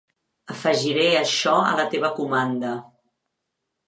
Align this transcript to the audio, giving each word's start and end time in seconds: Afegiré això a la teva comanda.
Afegiré 0.53 1.03
això 1.19 1.53
a 1.65 1.75
la 1.81 1.85
teva 1.91 2.11
comanda. 2.21 2.73